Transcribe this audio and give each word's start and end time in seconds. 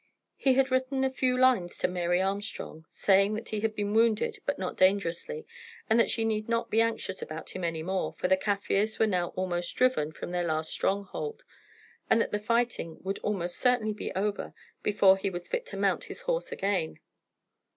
He 0.35 0.55
had 0.55 0.71
written 0.71 1.03
a 1.03 1.11
few 1.11 1.37
lines 1.37 1.77
to 1.77 1.87
Mary 1.87 2.19
Armstrong, 2.19 2.85
saying 2.89 3.35
that 3.35 3.49
he 3.49 3.59
had 3.59 3.75
been 3.75 3.93
wounded, 3.93 4.39
but 4.47 4.57
not 4.57 4.75
dangerously, 4.75 5.45
and 5.87 5.99
that 5.99 6.09
she 6.09 6.25
need 6.25 6.49
not 6.49 6.71
be 6.71 6.81
anxious 6.81 7.21
about 7.21 7.51
him 7.51 7.63
any 7.63 7.83
more, 7.83 8.13
for 8.17 8.27
the 8.27 8.35
Kaffirs 8.35 8.97
were 8.97 9.05
now 9.05 9.27
almost 9.35 9.75
driven 9.75 10.11
from 10.11 10.31
their 10.31 10.41
last 10.43 10.71
stronghold, 10.71 11.43
and 12.09 12.19
that 12.19 12.31
the 12.31 12.39
fighting 12.39 12.97
would 13.03 13.19
almost 13.19 13.59
certainly 13.59 13.93
be 13.93 14.11
over 14.13 14.55
before 14.81 15.17
he 15.17 15.29
was 15.29 15.47
fit 15.47 15.67
to 15.67 15.77
mount 15.77 16.05
his 16.05 16.21
horse 16.21 16.51
again. 16.51 16.97